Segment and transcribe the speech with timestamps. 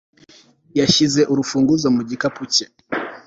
[0.79, 2.65] yashyize urufunguzo mu gikapu cye